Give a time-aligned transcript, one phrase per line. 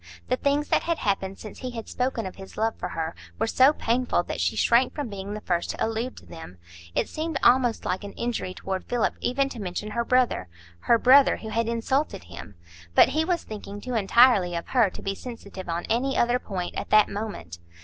[0.29, 3.45] The things that had happened since he had spoken of his love for her were
[3.45, 6.57] so painful that she shrank from being the first to allude to them.
[6.95, 11.49] It seemed almost like an injury toward Philip even to mention her brother,—her brother, who
[11.49, 12.55] had insulted him.
[12.95, 16.73] But he was thinking too entirely of her to be sensitive on any other point
[16.73, 17.59] at that moment.